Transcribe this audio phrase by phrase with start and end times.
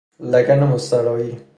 [0.19, 1.41] لگن مستراحی